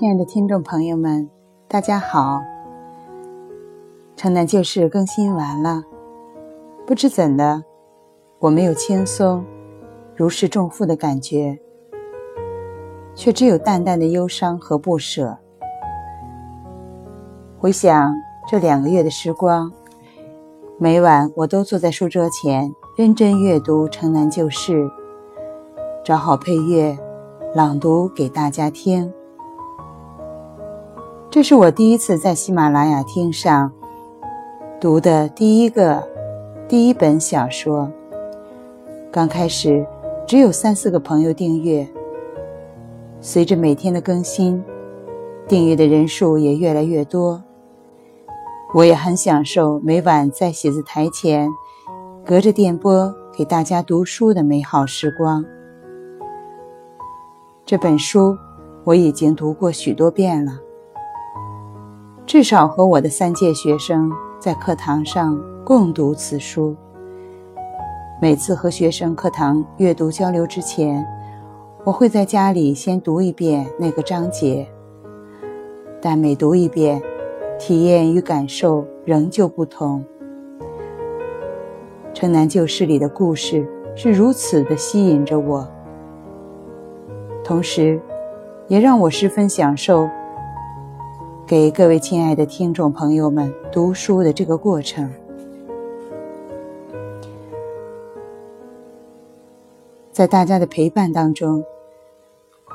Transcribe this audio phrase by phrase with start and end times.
[0.00, 1.28] 亲爱的听众朋友们，
[1.68, 2.40] 大家好！
[4.16, 5.84] 城南旧事更新完了，
[6.86, 7.62] 不知怎的，
[8.38, 9.44] 我没有轻松、
[10.16, 11.60] 如释重负的感觉，
[13.14, 15.36] 却只有淡淡的忧伤和不舍。
[17.58, 18.14] 回想
[18.48, 19.70] 这两个月的时光，
[20.78, 24.82] 每晚我都坐在书桌前，认真阅读《城南旧事》，
[26.02, 26.98] 找好配乐，
[27.54, 29.12] 朗读给大家听。
[31.30, 33.70] 这是我第一次在喜马拉雅听上
[34.80, 36.02] 读的第一个
[36.68, 37.88] 第一本小说。
[39.12, 39.86] 刚开始
[40.26, 41.88] 只有三四个朋友订阅，
[43.20, 44.60] 随着每天的更新，
[45.46, 47.40] 订阅的人数也越来越多。
[48.74, 51.48] 我也很享受每晚在写字台前
[52.26, 55.44] 隔着电波给大家读书的美好时光。
[57.64, 58.36] 这本书
[58.82, 60.58] 我已经读过许多遍了。
[62.30, 66.76] 至少和我的三届学生在课堂上共读此书。
[68.22, 71.04] 每次和学生课堂阅读交流之前，
[71.82, 74.64] 我会在家里先读一遍那个章节。
[76.00, 77.02] 但每读一遍，
[77.58, 80.04] 体验与感受仍旧不同。
[82.14, 85.66] 《城南旧事》里的故事是如此的吸引着我，
[87.42, 88.00] 同时，
[88.68, 90.08] 也让我十分享受。
[91.50, 95.10] 给各位亲爱的听众朋友们读书的这个过程，
[100.12, 101.64] 在大家的陪伴当中，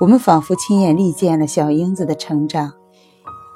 [0.00, 2.72] 我们仿佛亲眼历见了小英子的成长，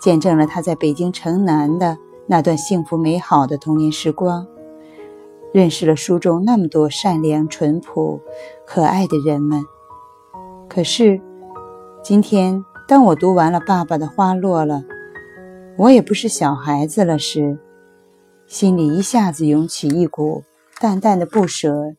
[0.00, 4.46] 见证了她在北京城南的那段幸福美好的童年时光，
[5.52, 8.20] 认识了书中那么多善良、淳朴、
[8.64, 9.64] 可爱的人们。
[10.68, 11.20] 可是，
[12.00, 14.84] 今天当我读完了《爸爸的花落了》。
[15.80, 17.58] 我也不是小孩子了时，
[18.46, 20.44] 心里一下子涌起一股
[20.78, 21.94] 淡淡的不舍，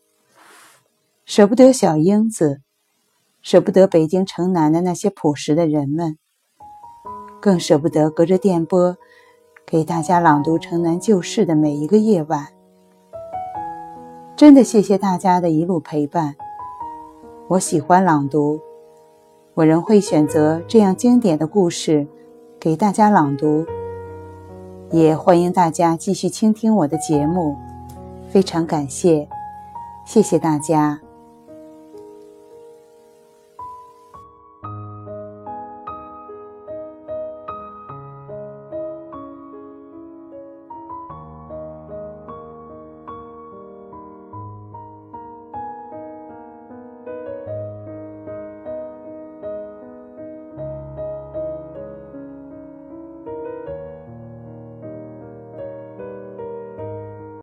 [1.25, 2.61] 舍不得小英子，
[3.41, 6.19] 舍不得北京城南的那些朴实的人们，
[7.41, 8.97] 更舍不得隔着电波
[9.65, 12.49] 给大家朗读城南旧事的每一个夜晚。
[14.35, 16.35] 真的谢谢大家的一路陪伴。
[17.47, 18.59] 我喜欢朗读，
[19.55, 22.07] 我仍会选择这样经典的故事。
[22.59, 23.65] 给大家朗读，
[24.91, 27.55] 也欢迎大家继续倾听我的节目，
[28.29, 29.27] 非常感谢，
[30.05, 30.99] 谢谢大家。